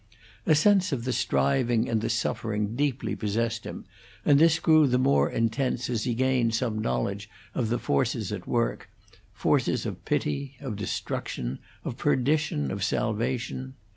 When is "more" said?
4.97-5.29